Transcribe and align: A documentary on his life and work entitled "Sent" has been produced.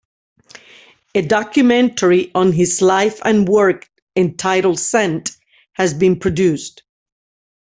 A 1.13 1.21
documentary 1.21 2.31
on 2.33 2.53
his 2.53 2.81
life 2.81 3.21
and 3.23 3.47
work 3.47 3.87
entitled 4.15 4.79
"Sent" 4.79 5.29
has 5.73 5.93
been 5.93 6.17
produced. 6.17 6.81